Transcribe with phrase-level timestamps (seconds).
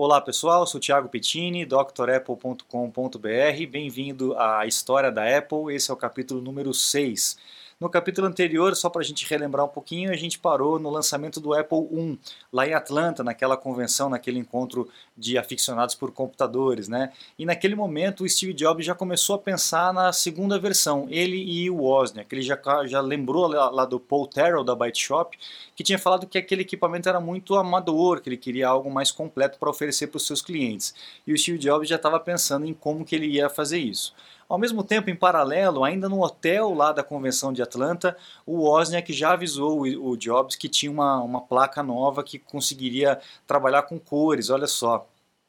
[0.00, 3.66] Olá pessoal, sou Thiago Pettini, drapple.com.br.
[3.68, 5.74] Bem-vindo à História da Apple.
[5.74, 7.36] Esse é o capítulo número 6.
[7.80, 11.40] No capítulo anterior, só para a gente relembrar um pouquinho, a gente parou no lançamento
[11.40, 12.18] do Apple I,
[12.52, 17.12] lá em Atlanta, naquela convenção, naquele encontro de aficionados por computadores, né?
[17.38, 21.70] E naquele momento o Steve Jobs já começou a pensar na segunda versão, ele e
[21.70, 22.32] o Wozniak.
[22.32, 25.38] Ele já, já lembrou lá, lá do Paul Terrell da Byte Shop,
[25.78, 29.60] que tinha falado que aquele equipamento era muito amador, que ele queria algo mais completo
[29.60, 30.92] para oferecer para os seus clientes.
[31.24, 34.12] E o Steve Jobs já estava pensando em como que ele ia fazer isso.
[34.48, 39.12] Ao mesmo tempo, em paralelo, ainda no hotel lá da convenção de Atlanta, o Wozniak
[39.12, 44.50] já avisou o, Jobs que tinha uma, uma placa nova que conseguiria trabalhar com cores,
[44.50, 45.06] olha só.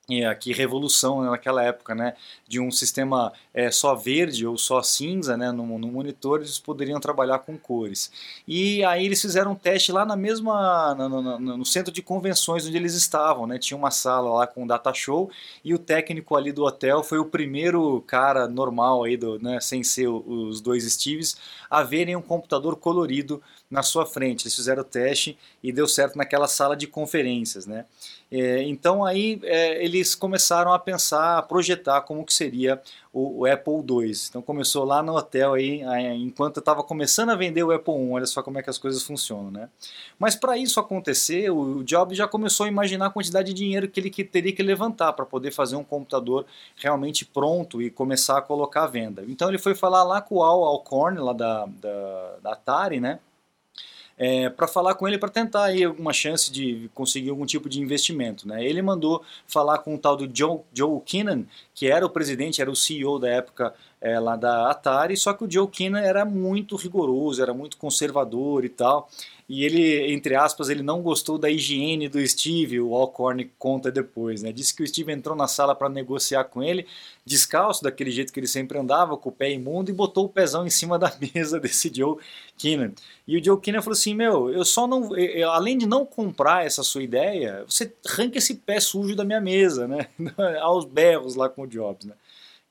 [0.09, 2.15] É, que revolução naquela época, né?
[2.47, 5.51] De um sistema é, só verde ou só cinza, né?
[5.51, 8.11] No, no, monitor eles poderiam trabalhar com cores.
[8.47, 12.65] E aí eles fizeram um teste lá na mesma, no, no, no, centro de convenções
[12.65, 13.59] onde eles estavam, né?
[13.59, 15.29] Tinha uma sala lá com data show
[15.63, 19.59] e o técnico ali do hotel foi o primeiro cara normal aí do, né?
[19.59, 21.37] Sem ser os dois Steves
[21.69, 24.43] a verem um computador colorido na sua frente.
[24.45, 27.85] Eles fizeram o teste e deu certo naquela sala de conferências, né?
[28.31, 33.45] É, então aí é, eles começaram a pensar, a projetar como que seria o, o,
[33.45, 34.11] Apple II.
[34.29, 35.81] Então começou lá no hotel aí,
[36.17, 39.03] enquanto estava começando a vender o Apple I, olha só como é que as coisas
[39.03, 39.69] funcionam, né?
[40.17, 43.99] Mas para isso acontecer, o Jobs já começou a imaginar a quantidade de dinheiro que
[43.99, 48.41] ele que teria que levantar para poder fazer um computador realmente pronto e começar a
[48.41, 49.23] colocar à venda.
[49.27, 53.19] Então ele foi falar lá com o Al Alcorn, lá da, da, da Atari, né?
[54.19, 57.79] É, para falar com ele para tentar aí alguma chance de conseguir algum tipo de
[57.79, 58.45] investimento.
[58.45, 58.65] Né?
[58.65, 62.69] Ele mandou falar com o tal do Joe, Joe Kinnan, que era o presidente, era
[62.69, 66.75] o CEO da época é, lá da Atari, só que o Joe Kinnan era muito
[66.75, 69.09] rigoroso, era muito conservador e tal
[69.49, 74.43] e ele, entre aspas, ele não gostou da higiene do Steve, o Alcorn conta depois,
[74.43, 74.51] né?
[74.51, 76.85] Disse que o Steve entrou na sala para negociar com ele,
[77.25, 80.67] descalço, daquele jeito que ele sempre andava, com o pé imundo, e botou o pezão
[80.67, 82.17] em cima da mesa desse Joe
[82.59, 82.91] Kinnan.
[83.27, 86.63] E o Joe Kinnan falou assim, meu, eu só não, eu, além de não comprar
[86.63, 90.09] essa sua ideia, você arranca esse pé sujo da minha mesa, né?
[90.61, 92.13] Aos berros lá com o Jobs, né?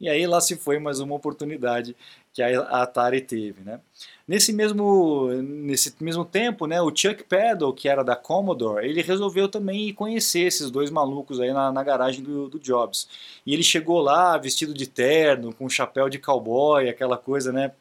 [0.00, 1.96] E aí lá se foi mais uma oportunidade
[2.32, 3.80] que a Atari teve, né?
[4.26, 9.48] Nesse mesmo, nesse mesmo tempo, né, o Chuck Peddle, que era da Commodore, ele resolveu
[9.48, 13.08] também conhecer esses dois malucos aí na, na garagem do, do, Jobs.
[13.44, 17.72] E ele chegou lá vestido de terno, com chapéu de cowboy, aquela coisa né,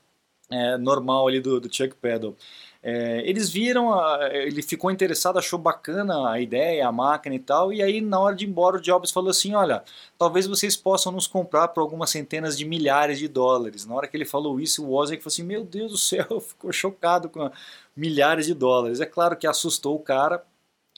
[0.49, 2.35] é, normal ali do, do Chuck Peddle.
[2.89, 3.91] É, eles viram,
[4.31, 8.33] ele ficou interessado, achou bacana a ideia, a máquina e tal, e aí na hora
[8.33, 9.83] de ir embora o Jobs falou assim, olha,
[10.17, 13.85] talvez vocês possam nos comprar por algumas centenas de milhares de dólares.
[13.85, 16.71] Na hora que ele falou isso, o Wozniak falou assim, meu Deus do céu, ficou
[16.71, 17.51] chocado com
[17.93, 19.01] milhares de dólares.
[19.01, 20.41] É claro que assustou o cara,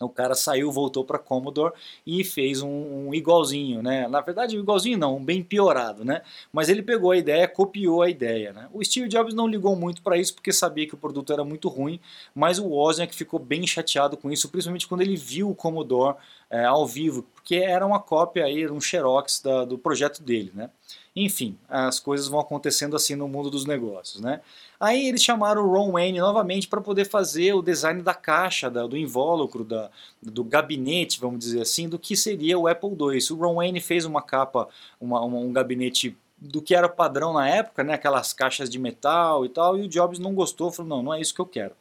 [0.01, 1.73] o cara saiu, voltou para Commodore
[2.05, 4.07] e fez um, um, igualzinho, né?
[4.07, 6.21] Na verdade, igualzinho não, um bem piorado, né?
[6.53, 8.69] Mas ele pegou a ideia, copiou a ideia, né?
[8.71, 11.67] O Steve Jobs não ligou muito para isso porque sabia que o produto era muito
[11.67, 11.99] ruim,
[12.33, 16.15] mas o Wozniak ficou bem chateado com isso, principalmente quando ele viu o Commodore
[16.49, 20.69] é, ao vivo, porque era uma cópia aí, um xerox da, do projeto dele, né?
[21.15, 24.41] Enfim, as coisas vão acontecendo assim no mundo dos negócios, né?
[24.79, 28.87] Aí eles chamaram o Ron Wayne novamente para poder fazer o design da caixa, da,
[28.87, 33.19] do invólucro, da, do gabinete, vamos dizer assim, do que seria o Apple II.
[33.31, 37.47] O Ron Wayne fez uma capa, uma, uma, um gabinete do que era padrão na
[37.49, 37.93] época, né?
[37.93, 41.19] Aquelas caixas de metal e tal, e o Jobs não gostou, falou, não, não é
[41.19, 41.75] isso que eu quero.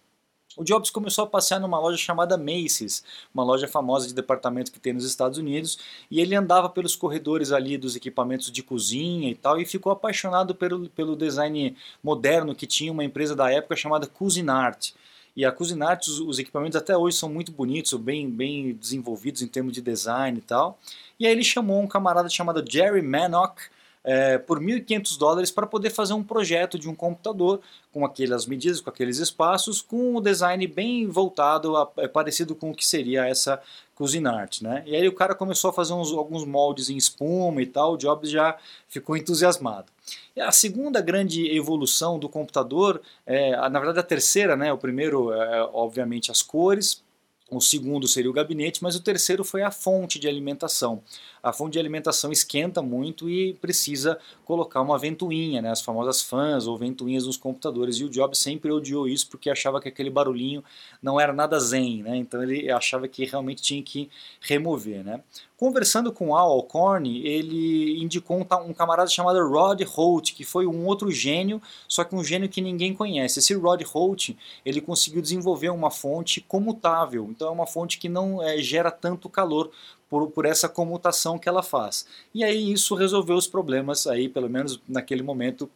[0.59, 4.81] O Jobs começou a passear numa loja chamada Macy's, uma loja famosa de departamento que
[4.81, 5.79] tem nos Estados Unidos,
[6.11, 10.57] e ele andava pelos corredores ali dos equipamentos de cozinha e tal, e ficou apaixonado
[10.57, 14.95] pelo, pelo design moderno que tinha uma empresa da época chamada Cuisinart.
[15.37, 19.47] E a Cuisinart, os, os equipamentos até hoje são muito bonitos, bem, bem desenvolvidos em
[19.47, 20.77] termos de design e tal.
[21.21, 23.63] E aí ele chamou um camarada chamado Jerry Manock,
[24.11, 27.61] é, por 1.500 dólares para poder fazer um projeto de um computador
[27.93, 32.55] com aquelas medidas, com aqueles espaços, com o um design bem voltado, a, é parecido
[32.55, 33.61] com o que seria essa
[33.95, 34.83] Cuisinart, né?
[34.87, 37.97] E aí o cara começou a fazer uns, alguns moldes em espuma e tal, o
[37.99, 38.57] Jobs já
[38.89, 39.93] ficou entusiasmado.
[40.35, 44.73] E a segunda grande evolução do computador, é, na verdade a terceira, né?
[44.73, 47.03] O primeiro, é, obviamente, as cores,
[47.51, 51.03] o segundo seria o gabinete, mas o terceiro foi a fonte de alimentação.
[51.43, 56.67] A fonte de alimentação esquenta muito e precisa colocar uma ventoinha, né, as famosas fãs
[56.67, 57.97] ou ventoinhas nos computadores.
[57.97, 60.65] E o Jobs sempre odiou isso porque achava que aquele barulhinho
[61.03, 65.05] não era nada zen, né, então ele achava que realmente tinha que remover.
[65.05, 65.21] Né.
[65.59, 71.11] Conversando com Al Alcorn, ele indicou um, camarada chamado Rod Holt, que foi um outro
[71.11, 73.41] gênio, só que um gênio que ninguém conhece.
[73.41, 78.41] Esse Rod Holt, ele conseguiu desenvolver uma fonte comutável, então é uma fonte que não
[78.41, 79.73] é, gera tanto calor
[80.09, 82.07] por, por essa comutação que ela faz.
[82.35, 85.71] E aí isso resolveu os problemas aí, pelo menos naquele momento,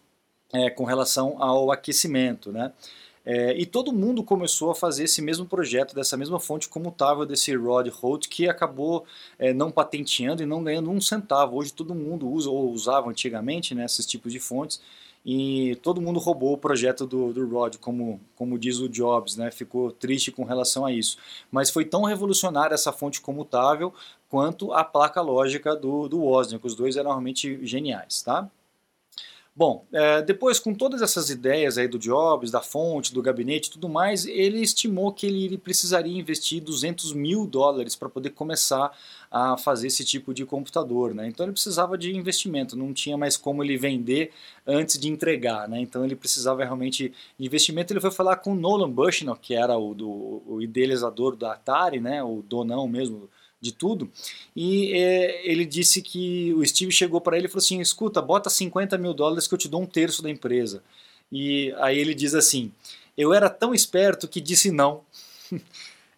[0.52, 2.72] é, com relação ao aquecimento, né?
[3.24, 7.54] É, e todo mundo começou a fazer esse mesmo projeto, dessa mesma fonte comutável desse
[7.54, 9.04] Rod Holt, que acabou
[9.38, 11.56] é, não patenteando e não ganhando um centavo.
[11.56, 14.80] Hoje todo mundo usa, ou usava antigamente, né, esses tipos de fontes,
[15.24, 19.50] e todo mundo roubou o projeto do, do Rod, como, como diz o Jobs, né,
[19.50, 21.16] ficou triste com relação a isso.
[21.50, 23.94] Mas foi tão revolucionária essa fonte comutável
[24.28, 28.22] quanto a placa lógica do, do Wozniak, os dois eram realmente geniais.
[28.22, 28.50] Tá?
[29.54, 33.72] Bom, é, depois com todas essas ideias aí do Jobs, da fonte, do gabinete e
[33.72, 38.96] tudo mais, ele estimou que ele precisaria investir 200 mil dólares para poder começar
[39.30, 41.14] a fazer esse tipo de computador.
[41.14, 41.28] Né?
[41.28, 44.32] Então ele precisava de investimento, não tinha mais como ele vender
[44.66, 45.68] antes de entregar.
[45.68, 45.80] Né?
[45.80, 47.92] Então ele precisava realmente de investimento.
[47.92, 52.00] Ele foi falar com o Nolan Bushnell, que era o, do, o idealizador da Atari,
[52.00, 52.22] né?
[52.22, 53.28] o donão mesmo
[53.62, 54.10] de tudo.
[54.54, 58.50] E é, ele disse que o Steve chegou para ele e falou assim: escuta, bota
[58.50, 60.82] 50 mil dólares que eu te dou um terço da empresa.
[61.30, 62.72] E aí ele diz assim:
[63.16, 65.02] eu era tão esperto que disse não.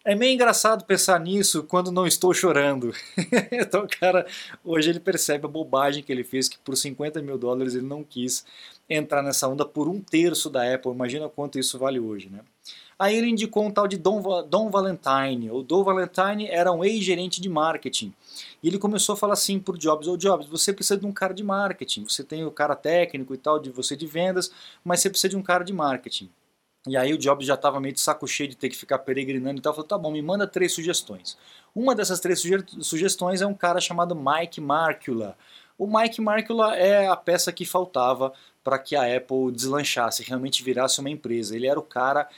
[0.07, 2.93] É meio engraçado pensar nisso quando não estou chorando.
[3.51, 4.27] então, cara,
[4.63, 8.03] hoje ele percebe a bobagem que ele fez, que por 50 mil dólares ele não
[8.03, 8.45] quis
[8.87, 10.91] entrar nessa onda por um terço da Apple.
[10.91, 12.41] Imagina quanto isso vale hoje, né?
[12.97, 15.51] Aí ele indicou um tal de Don, Don Valentine.
[15.51, 18.13] O Don Valentine era um ex-gerente de marketing.
[18.63, 21.11] E ele começou a falar assim por Jobs, ô oh, Jobs, você precisa de um
[21.11, 22.05] cara de marketing.
[22.07, 24.49] Você tem o cara técnico e tal, de você de vendas,
[24.83, 26.29] mas você precisa de um cara de marketing.
[26.87, 29.59] E aí o Jobs já estava meio de saco cheio de ter que ficar peregrinando
[29.59, 29.73] e tal.
[29.73, 31.37] Falou, tá bom, me manda três sugestões.
[31.73, 32.41] Uma dessas três
[32.81, 35.35] sugestões é um cara chamado Mike Markula.
[35.77, 38.31] O Mike Markula é a peça que faltava
[38.63, 41.55] para que a Apple deslanchasse, realmente virasse uma empresa.
[41.55, 42.29] Ele era o cara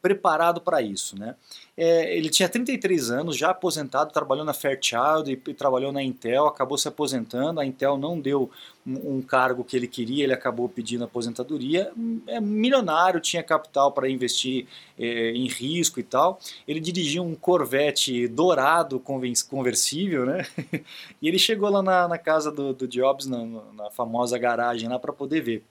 [0.00, 1.18] preparado para isso.
[1.18, 1.34] Né?
[1.76, 6.46] É, ele tinha 33 anos, já aposentado, trabalhou na Fairchild e, e, trabalhou na Intel,
[6.46, 7.60] acabou se aposentando.
[7.60, 8.50] A Intel não deu
[8.86, 11.92] um, um cargo que ele queria, ele acabou pedindo aposentadoria.
[12.26, 14.66] É milionário, tinha capital para investir
[14.98, 16.40] é, em risco e tal.
[16.66, 20.46] Ele dirigia um Corvette dourado conversível, né?
[21.20, 24.98] e ele chegou lá na, na casa do, do Jobs, na, na famosa garagem lá,
[24.98, 25.62] para poder ver.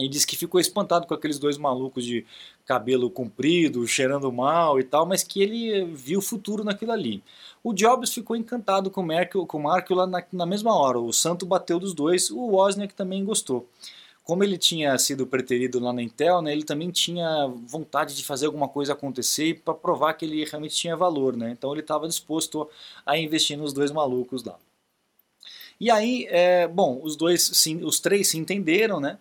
[0.00, 2.24] E disse que ficou espantado com aqueles dois malucos de
[2.64, 7.22] cabelo comprido, cheirando mal e tal, mas que ele viu futuro naquilo ali.
[7.62, 10.98] O Jobs ficou encantado com o Mark, com o Mark lá na, na mesma hora.
[10.98, 13.68] O santo bateu dos dois, o Wozniak também gostou.
[14.24, 18.46] Como ele tinha sido preterido lá na Intel, né, ele também tinha vontade de fazer
[18.46, 21.36] alguma coisa acontecer para provar que ele realmente tinha valor.
[21.36, 21.50] Né?
[21.50, 22.68] Então ele estava disposto
[23.04, 24.56] a investir nos dois malucos lá.
[25.80, 29.18] E aí, é, bom, os dois, sim, os três se entenderam, né?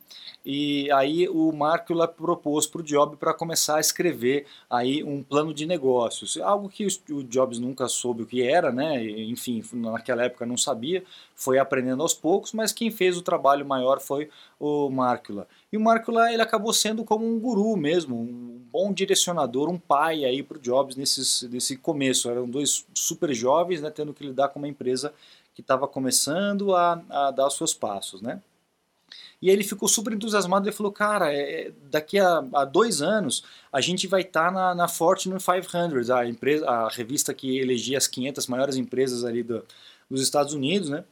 [0.52, 5.54] E aí o Markula propôs para o Jobs para começar a escrever aí um plano
[5.54, 9.00] de negócios, algo que o Jobs nunca soube o que era, né?
[9.06, 11.04] Enfim, naquela época não sabia,
[11.36, 14.28] foi aprendendo aos poucos, mas quem fez o trabalho maior foi
[14.60, 15.48] o Markula.
[15.72, 20.26] E o Markula ele acabou sendo como um guru mesmo, um bom direcionador, um pai
[20.26, 22.28] aí para o Jobs nesses, nesse começo.
[22.28, 25.14] Eram dois super jovens, né, tendo que lidar com uma empresa
[25.54, 28.42] que estava começando a, a dar os seus passos, né?
[29.42, 33.44] E aí ele ficou super entusiasmado e falou, cara, é, daqui a, a, dois anos
[33.72, 37.98] a gente vai estar tá na, na, Fortune 500, a, empresa, a revista que elegia
[37.98, 39.64] as 500 maiores empresas ali do,
[40.10, 41.04] dos Estados Unidos, né?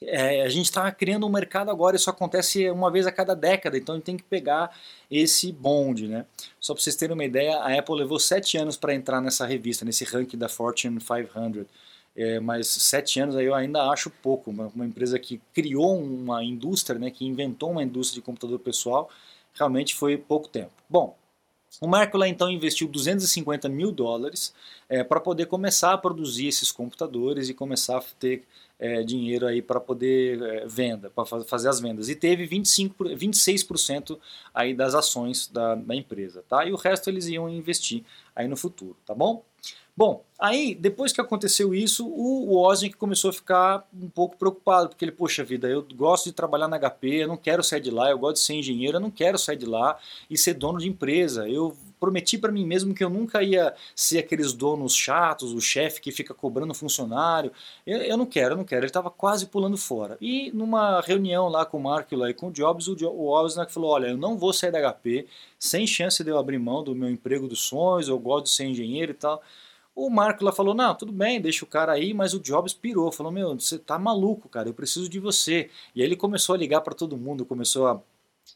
[0.00, 3.76] É, a gente está criando um mercado agora, isso acontece uma vez a cada década,
[3.76, 4.70] então a gente tem que pegar
[5.10, 6.24] esse bonde, né?
[6.60, 9.84] Só para vocês terem uma ideia, a Apple levou sete anos para entrar nessa revista,
[9.84, 11.66] nesse ranking da Fortune 500
[12.18, 14.50] é, mas sete anos aí eu ainda acho pouco.
[14.50, 19.08] Uma, uma, empresa que criou uma indústria, né, que inventou uma indústria de computador pessoal,
[19.54, 20.72] realmente foi pouco tempo.
[20.90, 21.16] Bom,
[21.80, 24.52] o Marco lá então investiu 250 mil dólares
[24.88, 28.42] é, para poder começar a produzir esses computadores e começar a ter
[28.80, 32.08] é, dinheiro aí para poder é, venda, para fazer as vendas.
[32.08, 34.18] E teve 25, 26%
[34.52, 36.64] aí das ações da, da empresa, tá?
[36.64, 38.02] E o resto eles iam investir
[38.34, 39.44] aí no futuro, tá bom?
[39.98, 45.04] Bom, aí depois que aconteceu isso, o Wozniak começou a ficar um pouco preocupado, porque
[45.04, 48.08] ele, poxa vida, eu gosto de trabalhar na HP, eu não quero sair de lá,
[48.08, 49.98] eu gosto de ser engenheiro, eu não quero sair de lá
[50.30, 51.48] e ser dono de empresa.
[51.48, 56.00] Eu prometi para mim mesmo que eu nunca ia ser aqueles donos chatos, o chefe
[56.00, 57.50] que fica cobrando funcionário.
[57.84, 58.82] Eu, eu, não quero, eu não quero.
[58.82, 60.16] Ele estava quase pulando fora.
[60.20, 63.90] E numa reunião lá com o Mark e com o Jobs, o, o Wozniak falou,
[63.90, 65.26] olha, eu não vou sair da HP,
[65.58, 68.66] sem chance de eu abrir mão do meu emprego dos sonhos, eu gosto de ser
[68.66, 69.42] engenheiro e tal.
[70.00, 73.10] O Marco lá falou, não, tudo bem, deixa o cara aí, mas o Jobs pirou,
[73.10, 75.70] falou, meu, você tá maluco, cara, eu preciso de você.
[75.92, 78.00] E aí ele começou a ligar para todo mundo, começou a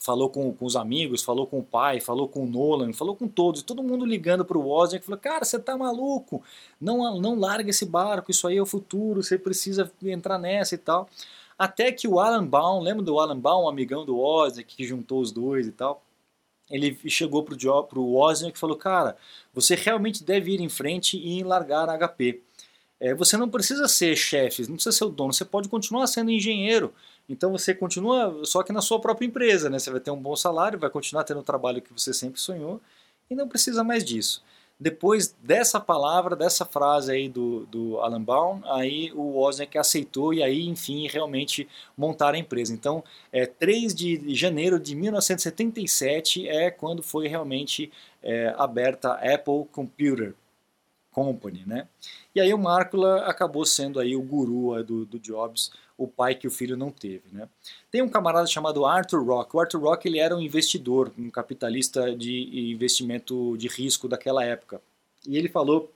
[0.01, 3.27] falou com, com os amigos, falou com o pai, falou com o Nolan, falou com
[3.27, 6.45] todos, todo mundo ligando para o Wozniak, falou, cara, você tá maluco,
[6.81, 10.79] não, não larga esse barco, isso aí é o futuro, você precisa entrar nessa e
[10.79, 11.09] tal.
[11.59, 15.21] Até que o Alan Baum, lembra do Alan Baum, um amigão do Wozniak, que juntou
[15.21, 16.03] os dois e tal,
[16.73, 19.17] ele chegou para o Wozniak e falou, cara,
[19.55, 22.43] você realmente deve ir em frente e largar a HP.
[23.01, 26.31] É, você não precisa ser chefe, não precisa ser o dono, você pode continuar sendo
[26.31, 26.95] engenheiro,
[27.29, 29.79] então você continua, só que na sua própria empresa, né?
[29.79, 32.81] Você vai ter um bom salário, vai continuar tendo o trabalho que você sempre sonhou
[33.31, 34.43] e não precisa mais disso.
[34.79, 40.43] Depois dessa palavra, dessa frase aí do, do Alan Baum, aí o Wozniak aceitou e
[40.43, 42.75] aí, enfim, realmente montaram a empresa.
[42.75, 49.67] Então, é, 3 de janeiro de 1977 é quando foi realmente é, aberta a Apple
[49.71, 50.35] Computer
[51.13, 51.87] Company, né?
[52.35, 55.71] E aí o Markula acabou sendo aí o guru do, do Jobs,
[56.03, 57.23] o pai que o filho não teve.
[57.33, 57.49] Né?
[57.91, 59.57] Tem um camarada chamado Arthur Rock.
[59.57, 64.81] O Arthur Rock ele era um investidor, um capitalista de investimento de risco daquela época.
[65.27, 65.91] E ele falou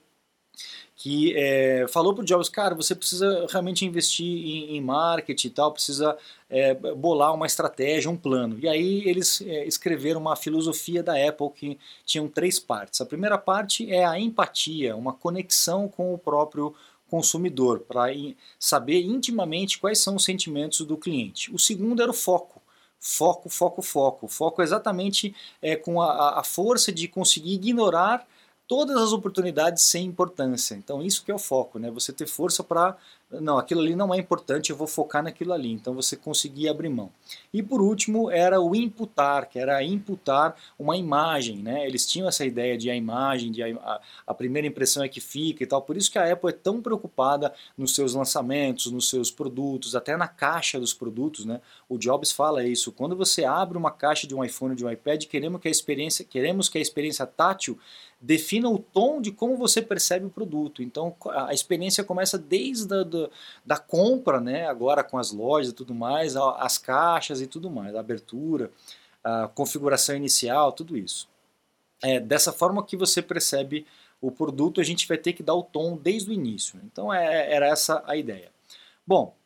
[0.95, 5.51] que é, falou para o Jobs, cara, você precisa realmente investir em, em marketing e
[5.51, 6.17] tal, precisa
[6.49, 8.57] é, bolar uma estratégia, um plano.
[8.59, 12.99] E aí eles é, escreveram uma filosofia da Apple que tinham três partes.
[12.99, 16.73] A primeira parte é a empatia, uma conexão com o próprio
[17.09, 18.07] consumidor, para
[18.59, 21.53] saber intimamente quais são os sentimentos do cliente.
[21.53, 22.61] O segundo era o foco.
[22.99, 24.27] Foco, foco, foco.
[24.27, 28.27] Foco exatamente é, com a, a força de conseguir ignorar
[28.67, 30.75] todas as oportunidades sem importância.
[30.75, 31.89] Então isso que é o foco, né?
[31.91, 32.97] Você ter força para
[33.29, 35.71] não, aquilo ali não é importante, eu vou focar naquilo ali.
[35.71, 37.11] Então você conseguia abrir mão.
[37.53, 41.85] E por último era o imputar, que era imputar uma imagem, né?
[41.85, 45.61] Eles tinham essa ideia de a imagem, de a, a, primeira impressão é que fica
[45.61, 45.81] e tal.
[45.81, 50.15] Por isso que a Apple é tão preocupada nos seus lançamentos, nos seus produtos, até
[50.15, 51.59] na caixa dos produtos, né?
[51.89, 52.91] O Jobs fala isso.
[52.91, 56.25] Quando você abre uma caixa de um iPhone, de um iPad, queremos que a experiência,
[56.25, 57.79] queremos que a experiência tátil
[58.19, 60.83] defina o tom de como você percebe o produto.
[60.83, 63.29] Então a experiência começa desde a da,
[63.65, 67.95] da compra, né, agora com as lojas e tudo mais, as caixas e tudo mais,
[67.95, 68.71] a abertura,
[69.23, 71.29] a configuração inicial, tudo isso.
[72.03, 73.85] É dessa forma que você percebe
[74.19, 76.79] o produto, a gente vai ter que dar o tom desde o início.
[76.83, 78.51] Então é, era essa a ideia.
[79.05, 79.36] Bom,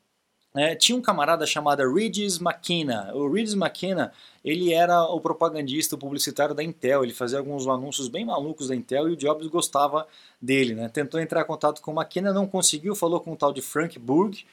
[0.55, 3.11] é, tinha um camarada chamado Regis McKenna.
[3.13, 4.11] O Regis McKenna,
[4.43, 7.03] ele era o propagandista, o publicitário da Intel.
[7.03, 10.05] Ele fazia alguns anúncios bem malucos da Intel e o Jobs gostava
[10.41, 10.75] dele.
[10.75, 10.89] Né?
[10.89, 13.97] Tentou entrar em contato com o McKenna, não conseguiu, falou com o tal de Frank
[13.97, 14.45] Burg.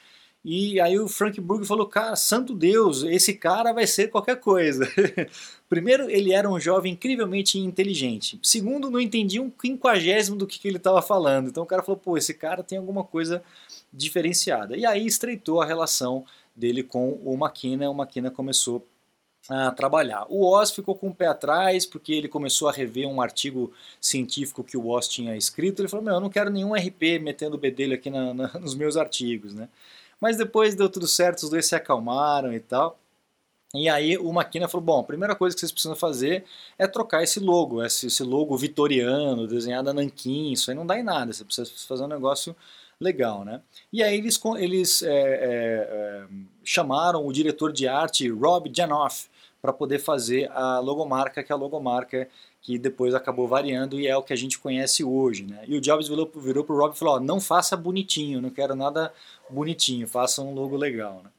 [0.51, 4.83] E aí o Frank Burg falou, cara, santo Deus, esse cara vai ser qualquer coisa.
[5.69, 8.39] Primeiro, ele era um jovem incrivelmente inteligente.
[8.41, 11.49] Segundo, não entendia um quinquagésimo do que, que ele estava falando.
[11.49, 13.43] Então o cara falou, pô, esse cara tem alguma coisa
[13.93, 14.75] diferenciada.
[14.75, 16.25] E aí estreitou a relação
[16.55, 18.83] dele com o Maquina, o Maquina começou
[19.47, 20.25] a trabalhar.
[20.29, 24.63] O Oz ficou com o pé atrás porque ele começou a rever um artigo científico
[24.63, 25.79] que o Oz tinha escrito.
[25.79, 28.73] Ele falou: Meu, eu não quero nenhum RP metendo o bedelho aqui na, na, nos
[28.73, 29.53] meus artigos.
[29.53, 29.69] Né?
[30.19, 32.99] Mas depois deu tudo certo, os dois se acalmaram e tal.
[33.73, 36.43] E aí o Maquina falou: Bom, a primeira coisa que vocês precisam fazer
[36.77, 40.51] é trocar esse logo, esse, logo vitoriano, desenhado a nanquim.
[40.51, 42.55] Isso aí não dá em nada, você precisa fazer um negócio
[42.99, 43.61] legal, né?
[43.93, 46.23] E aí eles, eles é, é, é,
[46.63, 49.29] chamaram o diretor de arte Rob Janoff
[49.61, 52.27] para poder fazer a logomarca, que é a logomarca
[52.61, 55.63] que depois acabou variando e é o que a gente conhece hoje, né?
[55.67, 58.49] E o Jobs virou, virou para o Rob e falou, ó, não faça bonitinho, não
[58.49, 59.13] quero nada
[59.49, 61.29] bonitinho, faça um logo legal, né?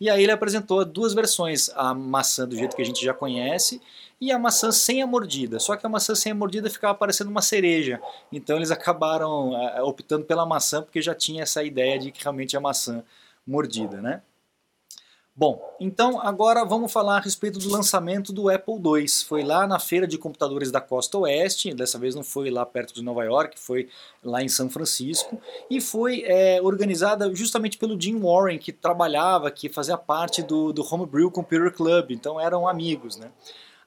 [0.00, 3.80] E aí ele apresentou duas versões, a maçã do jeito que a gente já conhece
[4.18, 5.60] e a maçã sem a mordida.
[5.60, 8.00] Só que a maçã sem a mordida ficava parecendo uma cereja.
[8.32, 12.56] Então eles acabaram uh, optando pela maçã porque já tinha essa ideia de que realmente
[12.56, 13.04] é maçã
[13.46, 14.22] mordida, né?
[15.40, 19.08] Bom, então agora vamos falar a respeito do lançamento do Apple II.
[19.26, 22.92] Foi lá na feira de computadores da Costa Oeste, dessa vez não foi lá perto
[22.92, 23.88] de Nova York, foi
[24.22, 29.70] lá em São Francisco, e foi é, organizada justamente pelo Jim Warren, que trabalhava, que
[29.70, 33.30] fazia parte do, do Homebrew Computer Club, então eram amigos, né?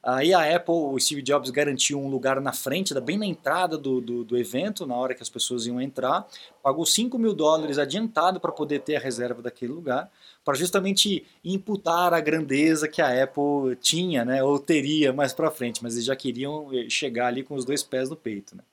[0.03, 4.01] Aí a Apple, o Steve Jobs garantiu um lugar na frente, bem na entrada do,
[4.01, 6.27] do, do evento, na hora que as pessoas iam entrar,
[6.61, 10.11] pagou 5 mil dólares adiantado para poder ter a reserva daquele lugar,
[10.43, 15.81] para justamente imputar a grandeza que a Apple tinha, né, ou teria mais para frente,
[15.81, 18.57] mas eles já queriam eh, chegar ali com os dois pés no peito.
[18.57, 18.63] Né.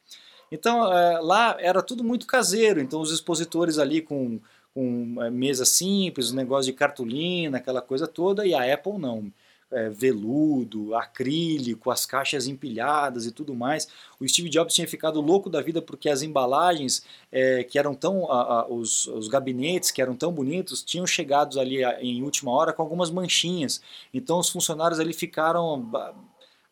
[0.51, 4.41] Então é, lá era tudo muito caseiro, então os expositores ali com,
[4.75, 9.33] com é, mesa simples, um negócio de cartolina, aquela coisa toda, e a Apple não
[9.73, 13.89] é, veludo, acrílico, as caixas empilhadas e tudo mais.
[14.19, 18.31] O Steve Jobs tinha ficado louco da vida porque as embalagens é, que eram tão.
[18.31, 22.51] A, a, os, os, gabinetes que eram tão bonitos tinham chegado ali a, em última
[22.51, 23.81] hora com algumas manchinhas.
[24.13, 25.91] Então os funcionários ali ficaram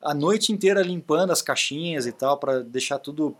[0.00, 3.36] a noite inteira limpando as caixinhas e tal para deixar tudo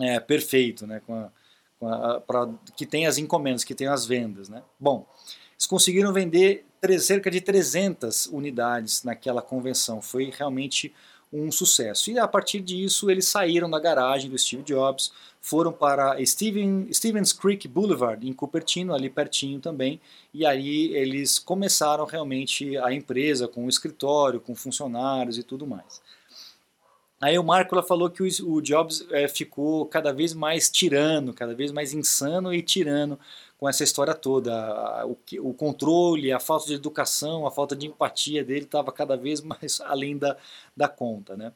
[0.00, 1.00] é, perfeito, né?
[1.06, 1.30] Com a,
[1.78, 4.62] com a, pra, que tem as encomendas, que tem as vendas, né?
[4.78, 5.06] Bom,
[5.52, 6.67] eles conseguiram vender
[6.98, 10.00] cerca de 300 unidades naquela convenção.
[10.00, 10.92] Foi realmente
[11.32, 12.10] um sucesso.
[12.10, 17.32] E a partir disso, eles saíram da garagem do Steve Jobs, foram para Steven, Stevens
[17.32, 20.00] Creek Boulevard, em Cupertino, ali pertinho também,
[20.32, 26.00] e aí eles começaram realmente a empresa com o escritório, com funcionários e tudo mais.
[27.20, 31.72] Aí o Marco falou que o, Jobs é, ficou cada vez mais tirano, cada vez
[31.72, 33.18] mais insano e tirano
[33.58, 35.04] com essa história toda.
[35.06, 39.42] O, o controle, a falta de educação, a falta de empatia dele estava cada vez
[39.42, 40.36] mais além da,
[40.74, 41.52] da conta, né?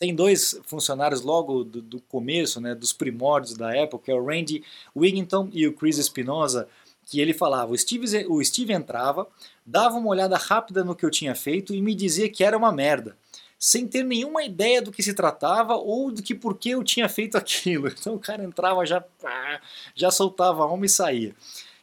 [0.00, 4.24] Tem dois funcionários logo do, do, começo, né, dos primórdios da época, que é o
[4.24, 4.62] Randy
[4.94, 6.68] Wigginton e o Chris Espinosa,
[7.04, 9.26] que ele falava, o Steve, o Steve entrava,
[9.66, 12.70] dava uma olhada rápida no que eu tinha feito e me dizia que era uma
[12.70, 13.16] merda
[13.58, 17.08] sem ter nenhuma ideia do que se tratava ou do que por que eu tinha
[17.08, 17.88] feito aquilo.
[17.98, 19.04] Então o cara entrava, já,
[19.94, 21.34] já soltava a alma e saía.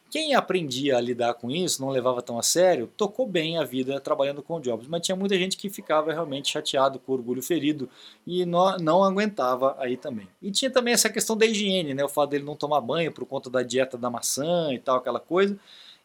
[0.08, 4.00] Quem aprendia a lidar com isso, não levava tão a sério, tocou bem a vida
[4.00, 7.88] trabalhando com Jobs, mas tinha muita gente que ficava realmente chateado, com orgulho ferido
[8.26, 10.28] e não, não aguentava aí também.
[10.40, 12.04] E tinha também essa questão da higiene, né?
[12.04, 15.20] o fato dele não tomar banho por conta da dieta da maçã e tal, aquela
[15.20, 15.58] coisa.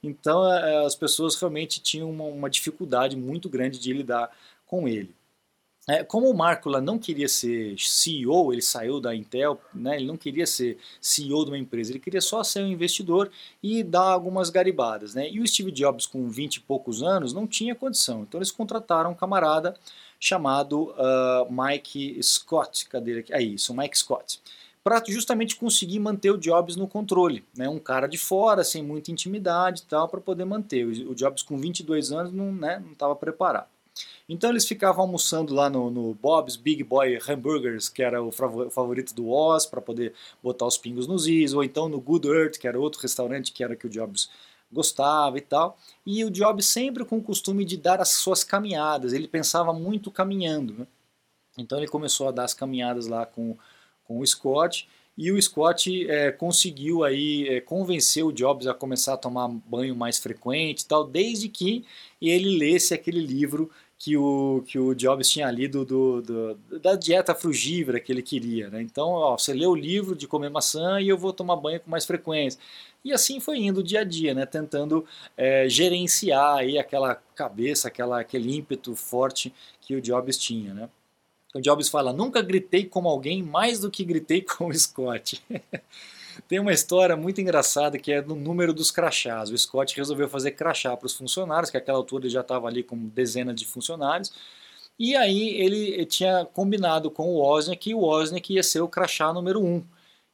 [0.03, 4.31] Então é, as pessoas realmente tinham uma, uma dificuldade muito grande de lidar
[4.65, 5.13] com ele.
[5.87, 10.15] É, como o Markula não queria ser CEO, ele saiu da Intel, né, ele não
[10.15, 13.31] queria ser CEO de uma empresa, ele queria só ser um investidor
[13.63, 15.15] e dar algumas garibadas.
[15.15, 15.27] Né?
[15.31, 18.21] E o Steve Jobs, com 20 e poucos anos, não tinha condição.
[18.21, 19.75] Então eles contrataram um camarada
[20.19, 22.87] chamado uh, Mike Scott.
[22.87, 23.33] Cadê ele aqui?
[23.33, 24.39] É isso, Mike Scott.
[24.83, 27.43] Para justamente conseguir manter o Jobs no controle.
[27.57, 27.67] Né?
[27.67, 30.85] Um cara de fora, sem muita intimidade e tal, para poder manter.
[30.85, 32.53] O Jobs, com 22 anos, não
[32.91, 33.67] estava né, preparado.
[34.27, 39.13] Então eles ficavam almoçando lá no, no, Bob's Big Boy Hamburgers, que era o favorito
[39.13, 42.67] do Oz, para poder botar os pingos nos is, ou então no Good Earth, que
[42.67, 44.29] era outro restaurante que era que o Jobs
[44.71, 45.77] gostava e tal.
[46.05, 50.09] E o Jobs sempre com o costume de dar as suas caminhadas, ele pensava muito
[50.09, 50.73] caminhando.
[50.73, 50.87] Né?
[51.57, 53.57] Então ele começou a dar as caminhadas lá com,
[54.05, 59.13] com o Scott, e o Scott é, conseguiu aí é, convencer o Jobs a começar
[59.13, 61.85] a tomar banho mais frequente tal, desde que
[62.21, 63.69] ele lesse aquele livro
[64.03, 68.67] que o, que o Jobs tinha lido do, do, da dieta frugívora que ele queria.
[68.67, 68.81] Né?
[68.81, 71.91] Então, ó, você lê o livro de comer maçã e eu vou tomar banho com
[71.91, 72.59] mais frequência.
[73.05, 74.43] E assim foi indo dia a dia, né?
[74.43, 75.05] tentando
[75.37, 80.73] é, gerenciar aí aquela cabeça, aquela, aquele ímpeto forte que o Jobs tinha.
[80.73, 80.89] Né?
[81.53, 85.43] O Jobs fala: nunca gritei como alguém mais do que gritei com o Scott.
[86.47, 89.49] Tem uma história muito engraçada que é do número dos crachás.
[89.49, 92.83] O Scott resolveu fazer crachá para os funcionários, que àquela altura ele já estava ali
[92.83, 94.31] com dezenas de funcionários.
[94.99, 99.33] E aí ele tinha combinado com o Wozniak que o Wozniak ia ser o crachá
[99.33, 99.83] número um.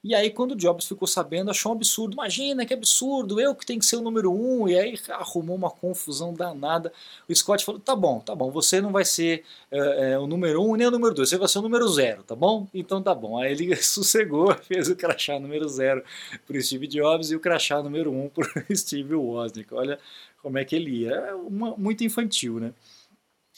[0.04, 2.14] E aí, quando o Jobs ficou sabendo, achou um absurdo.
[2.14, 4.68] Imagina que absurdo, eu que tenho que ser o número um.
[4.68, 6.94] E aí arrumou uma confusão danada.
[7.28, 10.64] O Scott falou: tá bom, tá bom, você não vai ser é, é, o número
[10.64, 12.68] um nem o número dois, você vai ser o número zero, tá bom?
[12.74, 13.38] Então tá bom.
[13.40, 16.04] Aí ele sossegou, fez o crachá número zero
[16.46, 19.74] para o Steve Jobs e o crachá número um para o Steve Wozniak.
[19.74, 20.00] Olha
[20.42, 21.12] como é que ele ia.
[21.12, 22.74] É uma, muito infantil, né?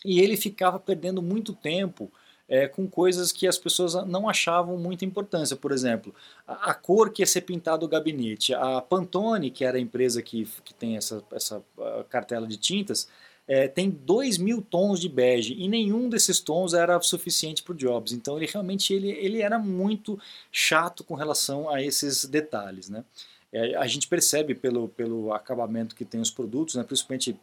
[0.06, 2.12] E ele ficava perdendo muito tempo
[2.50, 5.56] é, com coisas que as pessoas não achavam muita importância.
[5.56, 6.14] Por exemplo,
[6.48, 8.54] a, a, cor que ia ser pintada o gabinete.
[8.54, 11.64] A Pantone, que era a empresa que, que tem essa, essa
[12.10, 13.08] cartela de tintas,
[13.48, 17.76] é, tem 2 mil tons de bege e nenhum desses tons era suficiente para o
[17.76, 18.14] Jobs.
[18.14, 20.20] Então ele realmente ele, ele era muito
[20.52, 22.90] chato com relação a esses detalhes.
[22.90, 23.04] Né?
[23.52, 27.36] É, a gente percebe pelo, pelo acabamento que tem os produtos, né, principalmente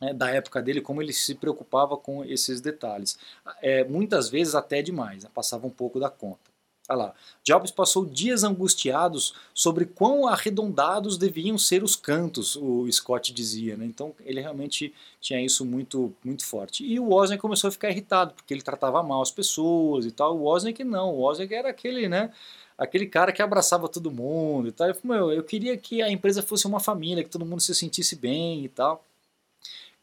[0.00, 3.18] é, da época dele, como ele se preocupava com esses detalhes.
[3.62, 5.30] É, muitas vezes até demais, né?
[5.34, 6.56] passava um pouco da conta.
[6.88, 13.32] Olha lá, Jobs passou dias angustiados sobre quão arredondados deviam ser os cantos, o Scott
[13.32, 13.76] dizia.
[13.76, 13.86] Né?
[13.86, 16.84] Então ele realmente tinha isso muito, muito forte.
[16.84, 20.36] E o Wozniak começou a ficar irritado, porque ele tratava mal as pessoas e tal.
[20.36, 22.32] O Wozniak não, o Wozniak era aquele, né?
[22.78, 24.86] aquele cara que abraçava todo mundo e tal.
[24.86, 28.14] Eu, meu, eu queria que a empresa fosse uma família, que todo mundo se sentisse
[28.14, 29.04] bem e tal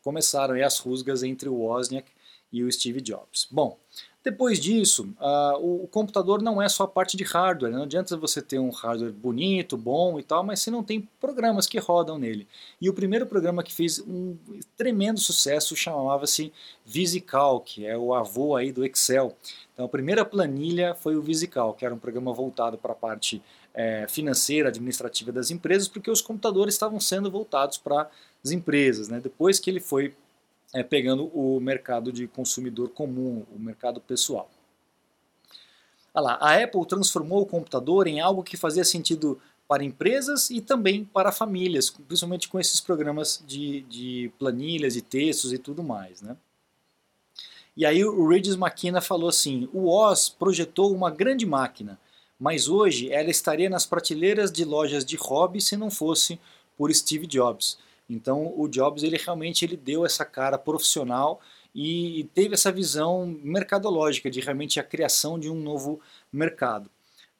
[0.04, 2.12] começaram as rusgas entre o Wozniak
[2.52, 3.48] e o Steve Jobs.
[3.50, 3.80] Bom,
[4.24, 7.74] depois disso, uh, o, computador não é só a parte de hardware.
[7.74, 11.68] Não adianta você ter um hardware bonito, bom e tal, mas você não tem programas
[11.68, 12.48] que rodam nele.
[12.80, 14.38] E o primeiro programa que fez um
[14.78, 16.54] tremendo sucesso chamava-se
[16.86, 19.36] VisiCal, que é o avô aí do Excel.
[19.74, 23.42] Então a primeira planilha foi o VisiCal, que era um programa voltado para a parte
[23.74, 28.10] é, financeira, administrativa das empresas, porque os computadores estavam sendo voltados para
[28.44, 29.08] as empresas.
[29.08, 29.20] Né?
[29.20, 30.14] Depois que ele foi
[30.74, 34.50] é, pegando o mercado de consumidor comum, o mercado pessoal.
[36.14, 40.62] Olha lá, a Apple transformou o computador em algo que fazia sentido para empresas e
[40.62, 46.22] também para famílias, principalmente com esses programas de, de planilhas, de textos e tudo mais.
[46.22, 46.36] Né?
[47.76, 52.00] E aí o Regis McKenna falou assim, o Oz projetou uma grande máquina,
[52.40, 56.40] mas hoje ela estaria nas prateleiras de lojas de hobby se não fosse
[56.78, 57.80] por Steve Jobs.
[58.14, 61.42] Então o Jobs ele realmente ele deu essa cara profissional
[61.74, 66.00] e teve essa visão mercadológica de realmente a criação de um novo
[66.32, 66.90] mercado.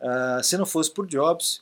[0.02, 1.62] Uh, se não fosse por Jobs,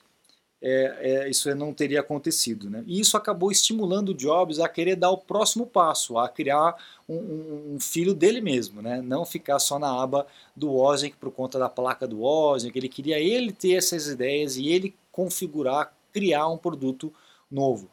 [0.62, 2.70] é, é, isso não teria acontecido.
[2.70, 2.84] Né?
[2.86, 6.76] E isso acabou estimulando o Jobs a querer dar o próximo passo, a criar
[7.10, 9.02] um, um filho dele mesmo, né?
[9.02, 12.78] não ficar só na aba do Wozniak por conta da placa do Wozniak.
[12.78, 17.12] Ele queria ele ter essas ideias e ele configurar, criar um produto
[17.50, 17.90] novo.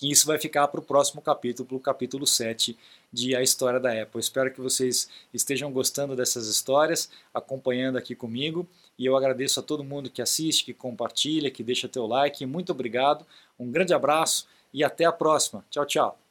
[0.00, 2.78] E isso vai ficar para o próximo capítulo, para o capítulo 7
[3.12, 4.20] de A História da Apple.
[4.20, 8.66] Espero que vocês estejam gostando dessas histórias, acompanhando aqui comigo.
[8.98, 12.44] E eu agradeço a todo mundo que assiste, que compartilha, que deixa teu like.
[12.46, 13.26] Muito obrigado,
[13.58, 15.64] um grande abraço e até a próxima.
[15.70, 16.27] Tchau, tchau.